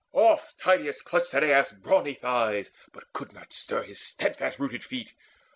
Oft 0.13 0.57
Tydeides 0.57 1.03
clutched 1.03 1.35
at 1.35 1.43
Aias' 1.43 1.73
brawny 1.73 2.15
thighs, 2.15 2.71
But 2.91 3.13
could 3.13 3.33
not 3.33 3.53
stir 3.53 3.83
his 3.83 3.99
steadfast 3.99 4.57
rooted 4.57 4.83
feet. 4.83 5.13